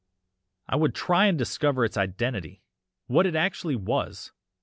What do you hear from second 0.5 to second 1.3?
I would try